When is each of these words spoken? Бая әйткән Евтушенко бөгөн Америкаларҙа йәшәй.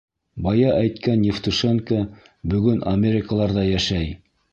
Бая 0.45 0.69
әйткән 0.77 1.19
Евтушенко 1.27 1.99
бөгөн 2.53 2.81
Америкаларҙа 2.93 3.67
йәшәй. 3.75 4.09